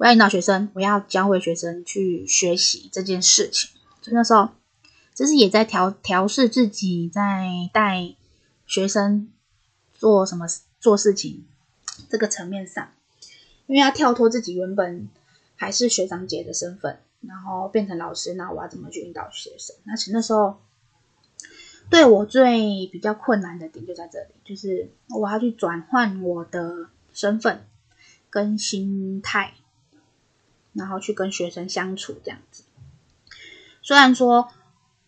[0.06, 3.70] 要引导学生，我要教会学生去学习这件事情。
[4.02, 4.48] 所以那时候，
[5.14, 8.14] 就是也在调调试自己，在带
[8.66, 9.30] 学生。
[9.96, 10.44] 做什么
[10.80, 11.46] 做事情
[12.10, 12.90] 这个层面上，
[13.66, 15.08] 因为要跳脱自己原本
[15.56, 19.74] 还是学长姐的身份，然后变成老师，那我要怎么去引导学生？
[19.84, 20.60] 那其实那时候
[21.88, 27.64] 对我最比较困难的点就在这里，就是我要去转换我的身份
[28.28, 29.54] 跟心态，
[30.74, 32.64] 然后去跟学生相处这样子。
[33.80, 34.50] 虽然说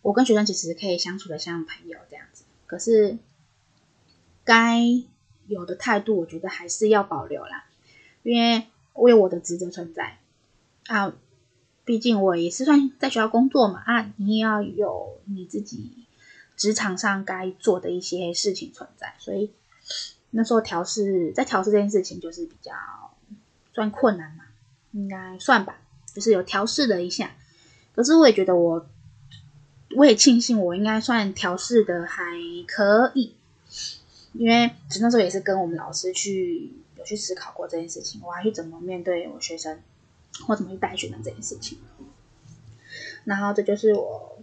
[0.01, 3.19] 我跟学生其实可以相处的像朋友这样子，可是。
[4.49, 4.79] 该
[5.47, 7.65] 有的态度，我觉得还是要保留啦，
[8.23, 10.19] 因为我有我的职责存在
[10.85, 11.13] 啊。
[11.83, 16.05] 毕竟我也是算在学校工作嘛啊，你也要有你自己
[16.55, 19.15] 职场上该做的一些事情存在。
[19.19, 19.51] 所以
[20.29, 22.71] 那时候调试，在调试这件事情就是比较
[23.73, 24.45] 算困难嘛，
[24.97, 25.79] 应该算吧，
[26.13, 27.31] 就是有调试了一下。
[27.95, 28.85] 可是我也觉得我，
[29.95, 32.23] 我也庆幸我应该算调试的还
[32.67, 33.35] 可以。
[34.33, 39.79] 因为其实那时候也是跟我们老师去有去思考过这件事情，我还去怎么面对我学生，
[40.47, 41.77] 或怎么去带学生这件事情。
[43.23, 44.39] 然后这就是我，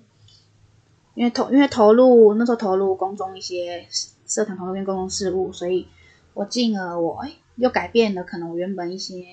[1.14, 3.87] 因为投因为投入那时候投入公众一些
[4.27, 5.88] 社团投入跟公共事务，所以
[6.33, 7.25] 我进而我
[7.57, 9.25] 又改变了可能我原本一些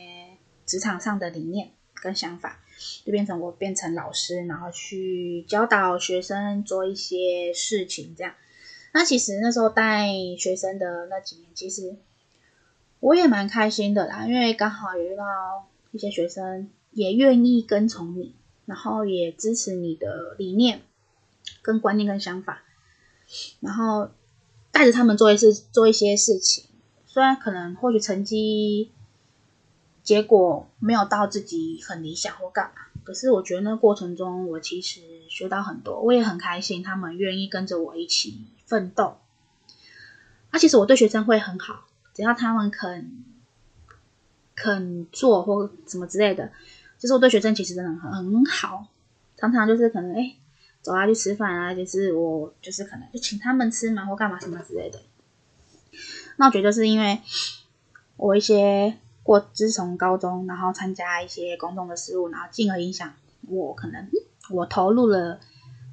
[0.72, 2.62] 职场上的理念跟想法，
[3.04, 8.34] 就变成我变成老师，然后去教导学生做一些事情这样。
[8.94, 10.08] 那其实那时候带
[10.40, 11.98] 学生的那几年，其实
[13.02, 18.34] 我也蛮开心的啦，因为刚好也遇到一些学生也愿意跟从你，
[18.66, 20.84] 然后也支持你的理念、
[21.62, 22.64] 跟观念、跟想法，
[23.60, 24.10] 然后
[24.72, 26.64] 带着他们做一些做一些事情，
[27.06, 28.90] 虽然可能或许成绩
[30.04, 38.46] 结果没有到自己很理想或干嘛，可是我觉得那过程中我其实学到很多，我也很开心，他们愿意跟着我一起。
[38.72, 39.18] 奋斗，
[40.50, 43.26] 那、啊、其实我对学生会很好，只要他们肯
[44.56, 46.50] 肯做或什么之类的，
[46.98, 48.88] 就是我对学生其实真的很好。
[49.36, 50.38] 常常就是可能哎，
[50.82, 55.02] 走啊去吃饭啊，就是我就是可能就请他们吃嘛或干嘛什么之类的。
[56.38, 57.20] 那我觉得就是因为
[58.16, 63.14] 我一些过自从高中，然后参加一些公众的事务，然后进而影响
[63.48, 64.10] 我，可能
[64.50, 65.40] 我投入了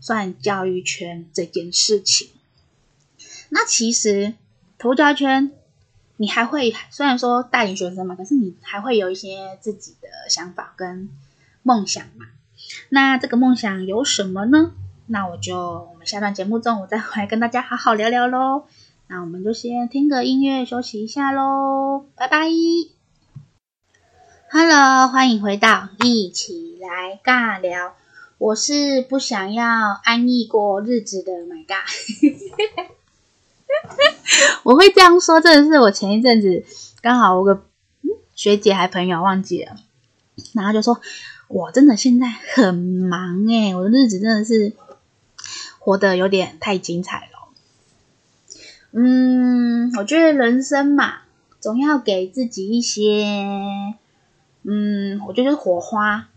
[0.01, 2.31] 算教育圈这件事情。
[3.51, 4.35] 那其实
[4.79, 5.53] 投教圈，
[6.17, 11.09] 你还会虽然说带领学生嘛，可是你还会有一些自己的想法跟
[11.63, 12.27] 梦想嘛。
[12.89, 14.73] 那这个梦想有什么呢？
[15.07, 18.65] 那我就我们下段节目中，我再回来跟大家好好聊聊喽。
[19.07, 22.98] 那我们就先听个音乐休息一下喽，拜拜。
[24.51, 27.95] Hello，欢迎回到一起来尬聊。
[28.39, 32.89] 我是不想要安逸过日子的 My God。
[34.65, 36.65] 我会这样说，真的是我前一阵子
[37.03, 37.63] 刚好我个
[38.35, 39.77] 学姐还朋友忘记了，
[40.55, 41.01] 然后就说
[41.49, 44.73] 我真的现在很忙诶，我的日子真的是。
[45.81, 47.49] 活得有点太精彩了，
[48.93, 51.21] 嗯，我觉得人生嘛，
[51.61, 53.95] 总要给自己一些，
[54.71, 56.29] 嗯，我觉得是火花，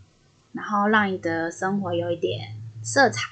[0.52, 3.28] 然后让你的生活有一点色彩，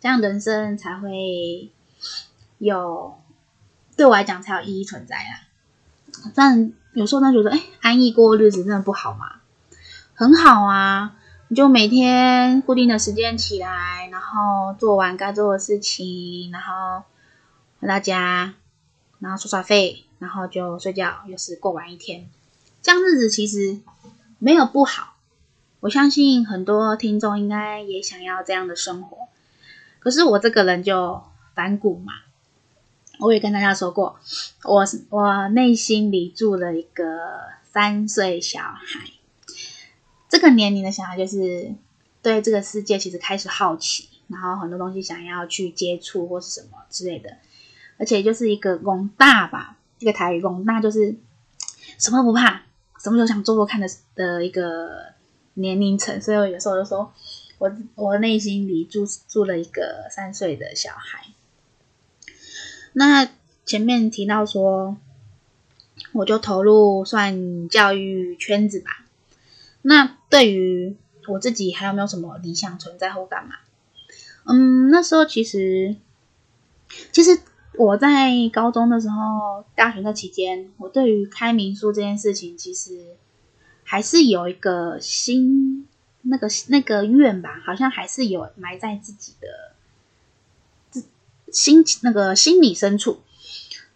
[0.00, 1.70] 这样人生才会
[2.58, 3.18] 有，
[3.96, 5.46] 对我来讲才有意义存在啦。
[6.34, 9.36] 但有时候呢，觉得哎，安逸过日子真的不好吗？
[10.14, 11.14] 很好啊。
[11.50, 17.04] 你就每天固定的时间起来，然后做完该做的事情，然后
[17.80, 18.52] 回到家，
[19.20, 22.28] 然后刷刷费，然后就睡觉，又是过完一天。
[22.82, 23.80] 这样日子其实
[24.38, 25.16] 没有不好，
[25.80, 29.28] 我相信很多听众应该也想要这样的生活。
[29.98, 31.22] 可是我这个人就
[31.54, 32.12] 反骨嘛，
[33.18, 34.18] 我也跟大家说过，
[34.64, 37.04] 我我内心里住了一个
[37.64, 39.10] 三岁小孩。
[40.28, 41.74] 这个年龄的小孩就是
[42.22, 47.38] 对这个世界其实开始好奇，然后很多东西想要去接触或是什么之类的，
[47.98, 51.16] 而且就是一个广大吧，这个台语广大就是
[51.98, 52.62] 什么不怕，
[52.98, 55.14] 什么都想做做看的的一个
[55.54, 57.12] 年龄层，所以我有时候就说
[57.58, 61.26] 我我内心里住住了一个三岁的小孩。
[62.92, 63.28] 那
[63.64, 64.96] 前面提到说，
[66.12, 69.04] 我就投入算教育圈子吧。
[69.82, 70.96] 那对于
[71.28, 73.56] 我自己还有没有什么理想存在或干嘛？
[74.44, 75.96] 嗯，那时候其实，
[77.12, 77.38] 其实
[77.78, 83.14] 我在高中的时候，大学那期间，我对于开民宿这件事情，其实
[83.84, 85.86] 还是有一个心，
[86.22, 89.46] 那个那个愿吧，好像还是有埋在自己的
[90.90, 91.04] 自
[91.52, 93.20] 心那个心理深处。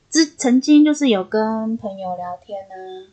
[0.08, 3.08] 之曾经就是有跟朋友聊天呢。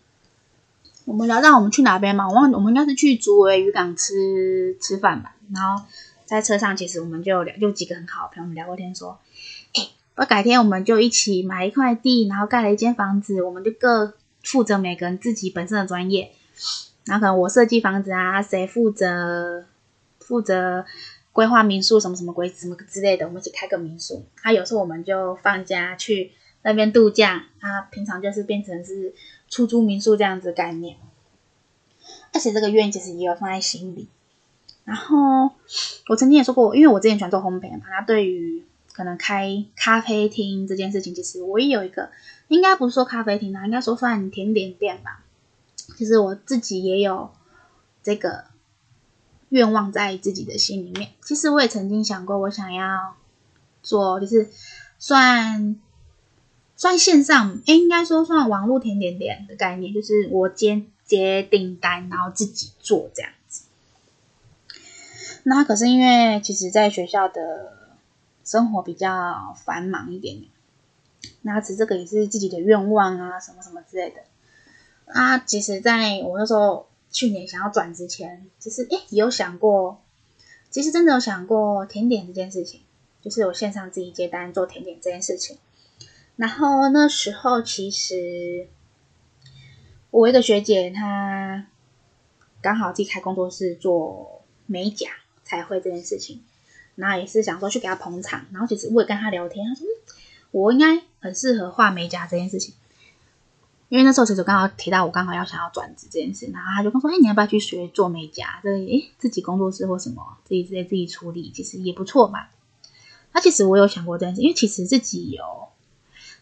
[1.05, 2.27] 我们聊到我们去哪边嘛？
[2.27, 5.36] 我忘，我们应该是去竹围渔港吃吃饭吧。
[5.51, 5.84] 然后
[6.25, 9.17] 在车上，其实我们就聊，就几个很好的朋友，聊过天，说
[10.19, 16.32] ：“哎，我改天我们就一起买一块地，然后盖了一间房子，我们就各负责每个人自己本身的专业。
[17.05, 19.63] 然后可能我设计房子啊，谁负责
[20.19, 20.86] 负责
[21.32, 24.25] 规划民宿什么什么规什么之类的，我们一起开个民宿。
[24.36, 26.32] 他、啊、有时候我们就放假去
[26.63, 29.13] 那边度假，他、啊、平常就是变成是。”
[29.49, 30.97] 出租民宿这样子概念，
[32.32, 34.08] 而且这个愿其实也有放在心里。
[34.84, 35.49] 然后
[36.08, 38.63] 我曾经也说过，因为我之前喜欢做烘焙嘛，那对于
[39.00, 42.10] 可能开咖啡厅这件事情，其实我也有一个，
[42.50, 45.24] 应该不是说咖啡厅啦，应该说算甜点店吧。
[45.98, 47.32] 其实我自己也有
[48.04, 48.44] 这个
[49.48, 51.12] 愿望在自己的心里面。
[51.24, 53.16] 其实我也曾经想过，我想要
[53.82, 54.50] 做，就是
[54.98, 55.80] 算。
[56.76, 63.64] 算线上，诶，应该说算网络甜点店的概念，就是我接接订单，然后自己做这样子。
[65.44, 67.79] 那可是因为其实在学校的
[68.50, 70.50] 生活比较繁忙一点点，
[71.44, 74.22] 那其实这个也是自己的愿望啊，什么什么之类的。
[75.06, 80.02] 啊，其实在我那时候去年想要转之前，其实诶有想过，
[80.72, 82.82] 其实真的有想过甜点这件事情，
[83.22, 85.60] 就是我线上自己接单做甜点这件事情。
[86.36, 88.68] 然后那时候，其实
[90.10, 91.68] 我一个学姐，她
[92.62, 95.10] 刚好自己开工作室做美甲
[95.43, 96.43] 彩绘这件事情，
[97.00, 98.45] 然后也是想说去给他捧场。
[98.52, 99.88] 然后其实我也跟他聊天，他说
[100.52, 102.76] 我应该很适合画美甲这件事情，
[103.88, 108.60] 因为那时候其实刚好提到我刚好要想要转职这件事，然后他就跟我说：“哎，你要不要去学做美甲？
[108.64, 112.47] 这哎自己工作室或什么自己自己自己处理，其实也不错嘛。”
[113.34, 115.43] 那其实我有想过这件事，因为其实自己有。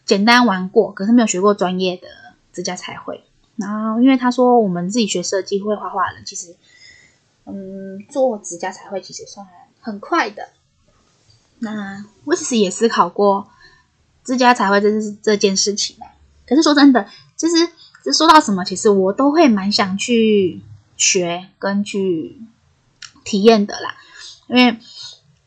[0.04, 2.08] 简单玩过，可是没有学过专业的
[2.50, 3.22] 指甲彩绘。
[3.56, 6.56] 然后，因为他说我们自己学设计会画画的，其实，
[7.44, 9.46] 嗯，做指甲彩绘其实算
[9.80, 10.50] 很快的。
[11.58, 13.48] 那我其实也思考过
[14.22, 15.96] 自家彩绘这是这件事情。
[16.46, 17.68] 可是说真的，其实
[18.02, 20.60] 这说到什么，其实我都会蛮想去
[20.96, 22.40] 学跟去
[23.24, 23.96] 体验的啦。
[24.48, 24.78] 因为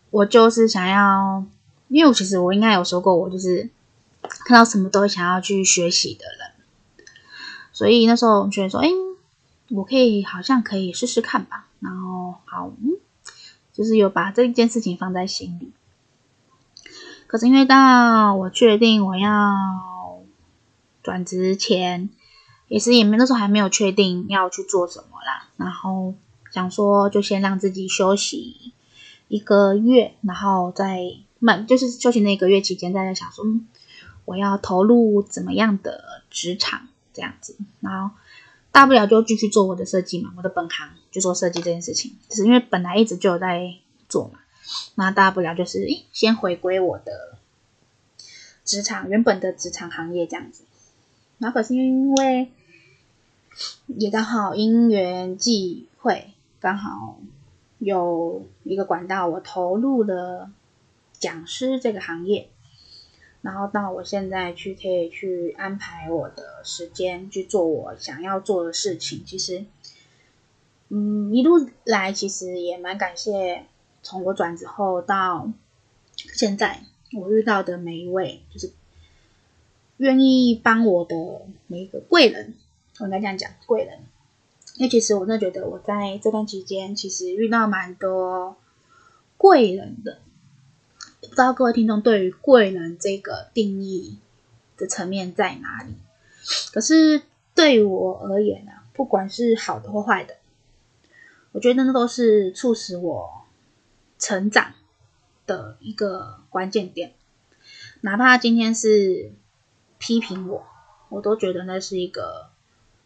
[0.09, 1.45] 我就是想要，
[1.87, 3.69] 因为我其实我应该有说过，我就是。
[4.45, 7.05] 看到什么都想要去学习的人，
[7.73, 8.87] 所以那时候我觉得说，哎，
[9.71, 11.67] 我可以好像可以试试看吧。
[11.79, 12.91] 然后好，嗯，
[13.81, 15.71] 就是有把这件事情放在心里。
[17.25, 20.21] 可是因为到我确定我要
[21.01, 22.11] 转职前，
[22.67, 26.13] 也是也没那时候还没有确定要去做什么啦，然后
[26.51, 28.71] 想说就先让自己休息
[29.27, 30.99] 一个月，然后再
[31.39, 33.43] 慢，就是休息那一个月期间，再在想说
[34.25, 38.15] 我要投入怎么样的职场这样子，然后
[38.71, 43.75] 大不了就继续做我的设计嘛，我的本行就做设计这件事情，只是因为本来一直就有在
[44.07, 44.39] 做嘛。
[44.95, 47.37] 那大不了就是，诶，先回归我的
[48.63, 50.63] 职场，原本的职场行业这样子。
[51.39, 52.51] 然后可是因为
[53.87, 57.19] 也刚好因缘际会，刚好
[57.79, 60.49] 有一个管道，我投入了
[61.19, 62.50] 讲师这个行业。
[63.41, 69.23] 然后到我现在去可以去安排我的时间去做我想要做的事情。
[69.25, 69.65] 其实，
[70.89, 73.65] 嗯，一路来其实也蛮感谢。
[74.03, 75.51] 从我转职后到
[76.17, 76.81] 现在，
[77.13, 78.71] 我遇到的每一位，就是
[79.97, 81.15] 愿意帮我的
[81.67, 82.55] 每一个贵人，
[82.99, 83.99] 我应该这样讲，贵人。
[84.77, 88.55] 因为其实我真的觉得我在这段期间，其实遇到蛮多
[89.37, 90.17] 贵人的。
[91.21, 94.17] 不知道各位听众对于贵人这个定义
[94.77, 95.95] 的层面在哪里？
[96.73, 97.21] 可是
[97.55, 100.35] 对我而言呢，不管是好的或坏的，
[101.51, 103.41] 我觉得那都是促使我。
[104.23, 104.75] 成长
[105.47, 107.15] 的一个关键点，
[108.01, 109.33] 哪怕今天是
[109.97, 110.63] 批评我，
[111.09, 112.51] 我都觉得那是一个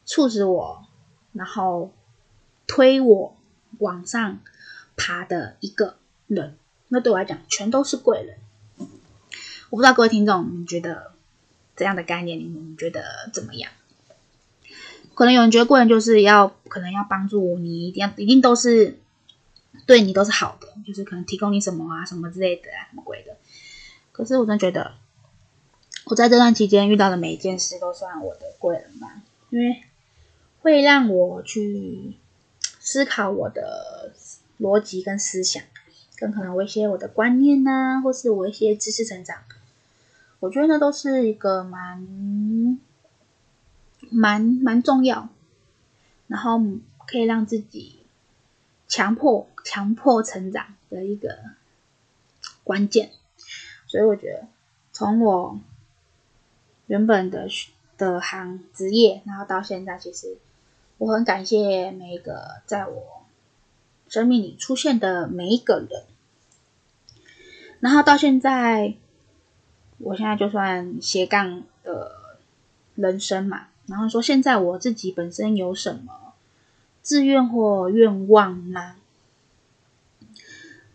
[0.03, 0.86] 促使我，
[1.32, 1.93] 然后
[2.68, 3.38] 推我
[3.80, 4.39] 往上
[4.97, 5.95] 爬的一个
[6.28, 6.57] 人。
[6.88, 8.38] 那对我来讲，全都是贵人。
[9.69, 11.13] 我不知道各位听众，你觉得
[11.75, 13.71] 这样的概念，你们觉得怎么样？
[15.13, 18.99] 可能有人觉得贵人就是要，可能要帮助你，一定要，一定都是。
[19.86, 23.36] 对你都是好的，就是可能提供你什么啊，什么之类的啊，什么鬼的。
[24.13, 24.93] 可是我真的觉得，
[26.05, 29.21] 我在这段期间遇到的每一件事都算我的贵人吧，
[29.51, 29.83] 因为
[30.61, 32.13] 会让我去
[32.79, 34.13] 思考我的
[34.59, 35.61] 逻辑跟思想，
[36.18, 39.38] 更可能我一些我的观念呐、啊，或是我一些知识成长，
[40.39, 42.80] 我觉得那都是一个蛮
[44.09, 45.30] 蛮蛮重要，
[46.28, 46.61] 然后
[47.07, 47.99] 可以让自己。
[48.88, 51.39] 强迫强迫成长的一个
[52.63, 53.09] 关键，
[53.88, 54.47] 所以我觉得
[54.93, 55.59] 从我
[56.86, 57.47] 原本的
[57.97, 60.38] 的行职业，然后到现在，其实
[60.99, 63.14] 我很感谢每一个在我
[64.08, 66.03] 生命里出现的每一个人。
[67.80, 68.95] 然后到现在，
[69.97, 72.38] 我现在就算斜杠的
[72.95, 76.34] 人生嘛，然后说现在我自己本身有什么？
[77.03, 78.95] 志愿或愿望吗？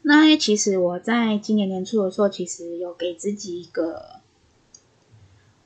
[0.02, 4.20] 那其实我在今年年初的时候，其实有给自己一个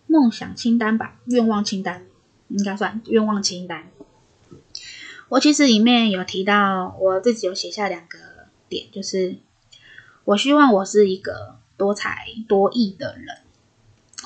[0.06, 2.04] 梦想清单吧，愿望清单
[2.48, 3.86] 应该算愿望清单。
[5.34, 8.18] 我其实里面有提到，我自己有写下两个
[8.68, 9.34] 点，就是
[10.24, 13.38] 我希望我是一个多才多艺的人，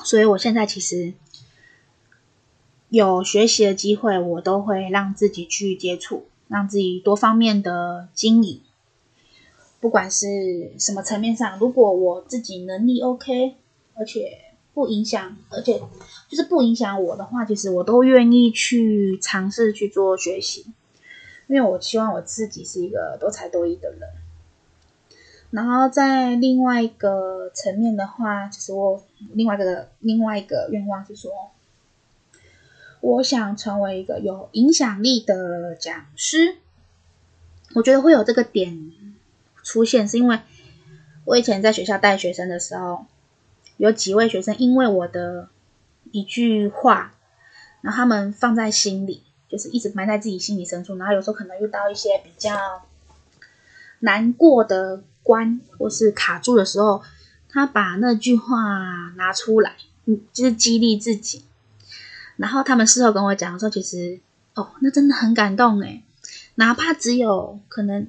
[0.03, 1.13] 所以我现在其实。
[2.89, 8.61] 有学习的机会，我都会让自己去接触，让自己多方面的经营。
[9.79, 13.53] 不管是什么层面上，如果我自己能力 OK，
[13.93, 14.39] 而且
[14.73, 15.79] 不影响，而且
[16.27, 20.65] 就是不影响我的话，其实我都愿意去尝试去做学习，
[21.49, 23.99] 因为我希望我自己是一个多才多艺的人。
[25.51, 31.31] 然后在另外一个层面的话，其实我另外一个另外一个愿望是说。
[33.01, 36.57] 我想成为一个有影响力的讲师。
[37.73, 38.91] 我觉得会有这个点
[39.63, 40.41] 出现，是因为
[41.23, 43.05] 我以前在学校带学生的时候，
[43.77, 45.47] 有几位学生因为我的
[46.11, 47.13] 一句话，
[47.79, 50.95] 然后他们放在心里，就是一直埋在自己心里深处。
[50.97, 52.55] 然后有时候可能遇到一些比较
[53.99, 57.01] 难过的关或是卡住的时候，
[57.49, 59.75] 他把那句话拿出来，
[60.05, 61.43] 嗯，就是激励自己。
[62.37, 64.19] 然后他们事后跟我讲说，其实
[64.53, 66.03] 哦，那真的很感动诶，
[66.55, 68.07] 哪怕只有可能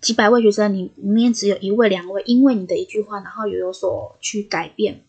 [0.00, 5.02] 几百位学生，你里面只有一位两位，因为你的一句话，然后有有所去改变，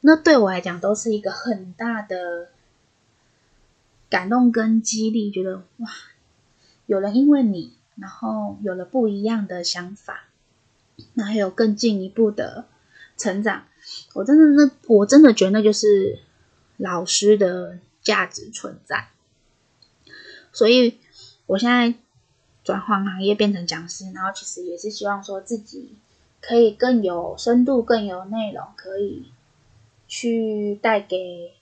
[0.00, 2.48] 那对我来讲都是一个很大的
[4.08, 5.90] 感动跟激励，觉得哇，
[6.86, 10.24] 有人因为你，然后有了不一样的想法，
[11.14, 12.66] 那还有更进一步的
[13.16, 13.64] 成长，
[14.14, 16.20] 我真的那我真的觉得那就是。
[16.80, 19.08] 老师的价值存在，
[20.52, 20.96] 所以
[21.46, 21.92] 我现在
[22.62, 25.96] 转换行业变成讲师，然后其实也是希望说自己
[26.40, 29.32] 可以更有深度、更有内容，可以
[30.06, 31.54] 去带给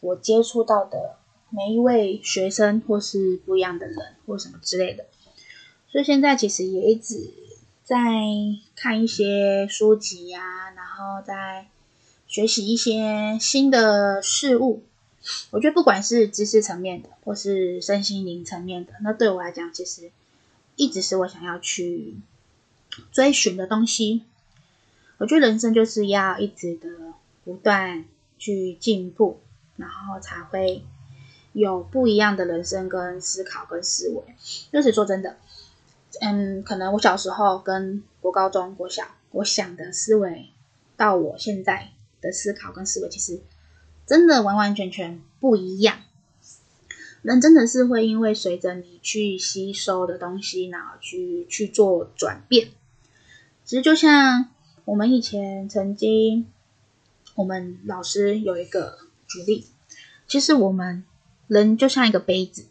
[0.00, 1.14] 我接触到的
[1.50, 5.06] 每一位学生，或是不一样的人，或什么之类的。
[5.90, 7.30] 所以现在其实也一直
[7.84, 7.98] 在
[8.74, 11.66] 看一些书籍呀、啊，然后在
[12.26, 14.82] 学习一些新的事物。
[15.50, 20.10] 我觉得不管是知识层面的，或是身心灵层面的，那对我来讲，其实。
[20.78, 22.16] 一直是我想要去
[23.10, 24.24] 追寻的东西。
[25.16, 26.90] 我觉得人生就是要一直的
[27.46, 28.04] 不断
[28.38, 29.40] 去进步，
[29.76, 30.82] 然后才会
[31.58, 34.22] 有不一样的人生跟思考跟思维。
[34.70, 35.36] 就是说真的，
[36.20, 40.50] 嗯，可能我小时候跟国高中、国小，我想的思维，
[40.98, 43.40] 到我现在的思考跟思维，其实
[44.06, 46.00] 真的完完全全不一样。
[47.22, 52.68] 人真的是会因为随着你去吸收的东西，然后去去做转变。
[53.64, 54.50] 其实就像
[54.84, 56.46] 我们以前曾经，
[57.34, 59.66] 我们老师有一个举例，
[60.28, 61.02] 其实我们
[61.46, 62.66] 人就像一个杯子，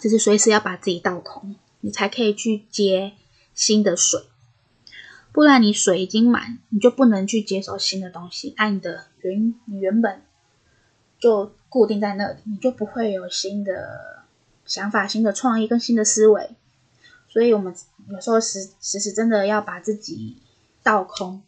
[0.00, 3.12] 就是随时要把自己倒空，你才可以去接
[3.54, 4.22] 新的水。
[5.32, 10.22] 不然你水已经满，你就不能去接受新的东西，按你的原你原本
[11.18, 11.52] 就。
[11.70, 14.24] 固定在那里，你就不会有新的
[14.66, 16.50] 想法、新的创意跟新的思维。
[17.28, 17.72] 所以，我们
[18.08, 20.38] 有时候时时时真的要把自己
[20.82, 21.40] 倒空，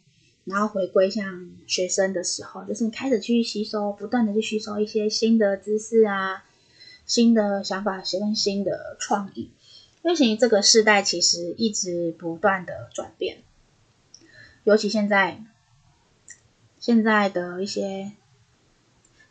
[0.45, 6.43] 然后回归像学生的时候，就是你开始去吸收，不断的去吸收一些新的知识啊、
[7.05, 9.51] 新的想法、跟新的创意。
[10.03, 13.37] 因为其实这个时代其实一直不断的转变，
[14.63, 15.43] 尤其现在
[16.79, 18.11] 现在的一些。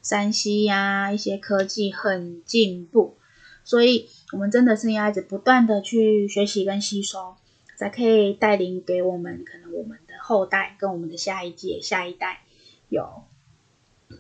[0.04, 3.16] 山西呀，一些科技很进步，
[3.62, 7.36] 所以我们真的是要一直不断的去学习跟吸收，
[7.78, 12.42] 才可以带领给我们可能我们后代跟我们的下一届、下一代
[12.88, 13.24] 有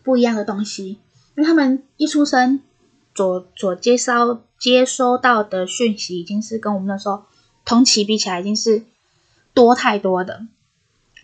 [0.02, 0.98] 不一样的东西。
[1.34, 2.60] 因为他们一出生
[3.14, 7.24] 所所接收接收到的讯息，已经是跟我们那时候
[7.64, 8.84] 同期比起来，已经是
[9.54, 10.46] 多太多的，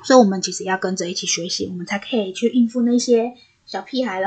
[0.05, 3.35] 所以我们其实要跟着一起学习，我们才可以去应付那些。
[3.67, 4.27] 小屁孩了，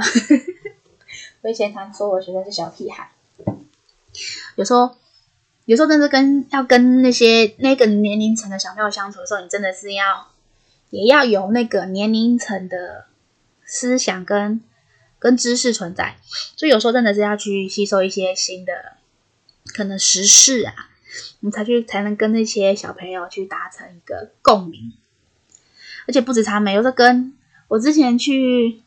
[1.41, 3.09] 我以前常说我学生是小屁孩。
[4.55, 4.95] 有时候，
[5.65, 10.27] 有时候真的跟要跟那些那个年龄层的小朋友相处的时候，你真的是要
[10.91, 13.07] 也要有那个年龄层的
[13.65, 14.61] 思想跟
[15.17, 16.17] 跟知识存在。
[16.55, 18.73] 所以有时候真的是要去吸收一些新的
[19.73, 20.91] 可能时事啊，
[21.39, 24.93] 你才去才能跟那些小朋友去达成一个共鸣。
[26.07, 27.33] 而且不止他们，有时候跟
[27.69, 28.83] 我之前去。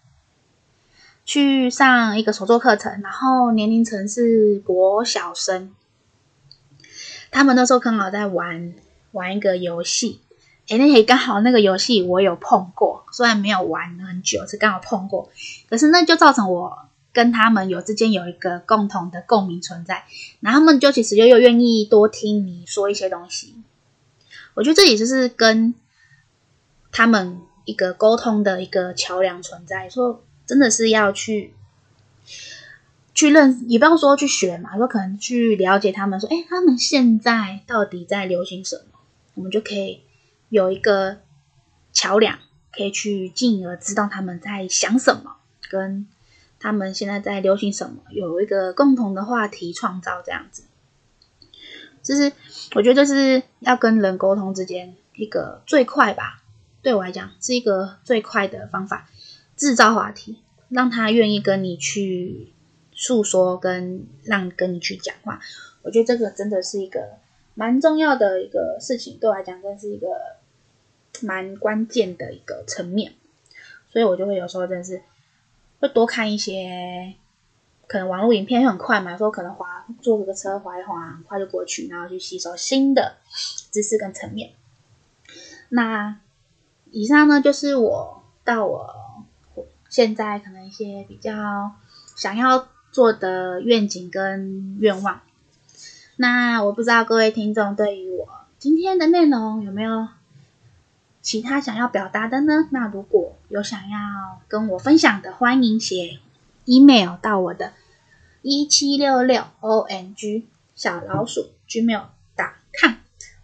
[1.26, 5.74] 去上一个手作课程，然后年龄层是国小生，
[7.30, 8.74] 他们那时候刚好在玩
[9.12, 10.20] 玩一个游戏，
[10.68, 15.30] 诶，那也刚好那个游戏我有碰过，虽然没有玩很久，是刚好碰过，
[15.68, 20.04] 可是那就造成我跟他们有之间有一个共同的共鸣存在，
[20.40, 23.54] 然后他们就其实又又愿意多听你说一些东西，
[24.54, 25.74] 我觉得这也就是跟
[26.92, 30.22] 他们一个沟通的一个桥梁存在，说。
[30.46, 31.54] 真的是要去
[33.14, 38.98] 去认，也不要说去学嘛，说可能去了解他们，说，哎，他们现在到底在流行什么？
[39.32, 40.02] 我们就可以
[40.54, 41.16] 有一个
[41.92, 42.38] 桥梁，
[42.70, 45.34] 可以去进而知道他们在想什么，
[45.68, 46.06] 跟
[46.60, 50.62] 他们现在在流行什么，有一个共同的话题创造这样子。
[52.04, 52.30] 就是
[52.76, 56.44] 我觉得这是要跟人沟通之间一个最快吧，
[56.82, 59.10] 对我来讲是一个最快的方法。
[59.56, 60.38] 制造话题，
[60.68, 62.52] 让他愿意跟你去
[62.92, 65.40] 诉说，跟让跟你去讲话。
[65.82, 67.18] 我觉得这个真的是一个
[67.54, 70.06] 蛮重要的一个事情，对我来讲，真是一个
[71.22, 73.12] 蛮关键的一个层面。
[73.90, 75.02] 所以我就会有时候真的是
[75.80, 77.14] 会多看一些，
[77.86, 83.16] 可能网络影片会很快嘛，说可能滑坐个车滑一滑，很快就过去，然后去吸收新的
[83.70, 84.52] 知识跟层面。
[85.68, 86.18] 那
[86.90, 89.04] 以上呢，就是我到我。
[89.90, 91.70] 现在可能一些比较
[92.16, 95.20] 想要做的愿景跟愿望，
[96.16, 100.08] 那我不知道各位听众对于我今天的内容有没有
[101.24, 102.68] 其他想要表达的呢？
[102.70, 103.98] 那如果有想要
[104.46, 106.20] 跟我分享的，欢迎写
[106.66, 107.72] email 到我的
[108.42, 110.44] 一七六六 ONG
[110.76, 112.92] 小老鼠 gmail.com。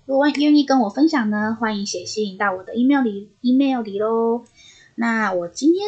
[0.05, 4.45] 如果愿意跟我分享呢，欢迎写信到我的 email 里 email 里喽。
[4.95, 5.81] 那我今天。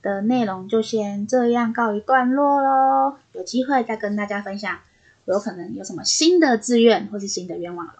[0.00, 4.78] 的内容就先这样告一段落喽，有机会再跟大家分享
[5.24, 7.97] 有可能有什么新的志愿或是新的愿望了。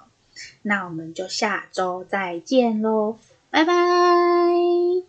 [0.63, 3.17] 那我们就下周再见喽，
[3.51, 5.08] 拜拜。